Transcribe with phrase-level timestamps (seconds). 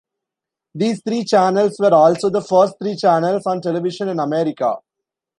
[0.73, 4.77] These three channels were also the first three channels on Television in America.